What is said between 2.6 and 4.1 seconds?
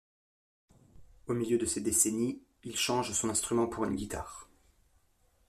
il change son instrument pour une